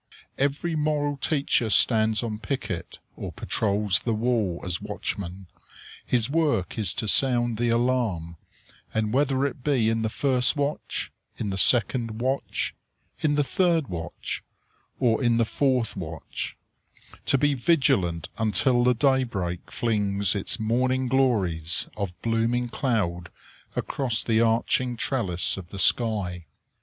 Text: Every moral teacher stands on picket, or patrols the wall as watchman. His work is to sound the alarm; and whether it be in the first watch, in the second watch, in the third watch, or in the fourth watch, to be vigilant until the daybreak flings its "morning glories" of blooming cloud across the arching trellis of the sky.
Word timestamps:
Every 0.39 0.75
moral 0.75 1.15
teacher 1.17 1.69
stands 1.69 2.23
on 2.23 2.39
picket, 2.39 2.97
or 3.15 3.31
patrols 3.31 3.99
the 3.99 4.15
wall 4.15 4.59
as 4.63 4.81
watchman. 4.81 5.45
His 6.03 6.27
work 6.27 6.75
is 6.79 6.95
to 6.95 7.07
sound 7.07 7.59
the 7.59 7.69
alarm; 7.69 8.35
and 8.95 9.13
whether 9.13 9.45
it 9.45 9.63
be 9.63 9.89
in 9.91 10.01
the 10.01 10.09
first 10.09 10.55
watch, 10.55 11.11
in 11.37 11.51
the 11.51 11.57
second 11.59 12.19
watch, 12.19 12.73
in 13.19 13.35
the 13.35 13.43
third 13.43 13.89
watch, 13.89 14.41
or 14.99 15.21
in 15.23 15.37
the 15.37 15.45
fourth 15.45 15.95
watch, 15.95 16.57
to 17.27 17.37
be 17.37 17.53
vigilant 17.53 18.27
until 18.39 18.83
the 18.83 18.95
daybreak 18.95 19.71
flings 19.71 20.33
its 20.33 20.59
"morning 20.59 21.09
glories" 21.09 21.87
of 21.95 22.19
blooming 22.23 22.69
cloud 22.69 23.29
across 23.75 24.23
the 24.23 24.41
arching 24.41 24.97
trellis 24.97 25.57
of 25.57 25.69
the 25.69 25.77
sky. 25.77 26.47